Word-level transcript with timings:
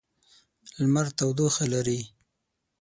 لمر 0.81 1.07
تودوخه 1.17 1.63
لري. 1.73 1.99